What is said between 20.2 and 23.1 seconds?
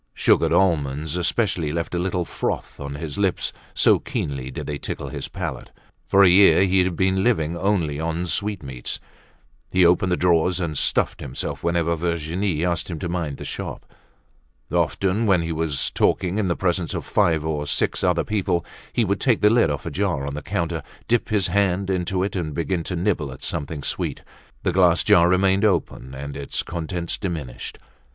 on the counter, dip his hand into it and begin to